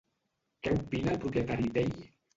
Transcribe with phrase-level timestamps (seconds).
[0.63, 1.97] Què opina el propietari d'ell?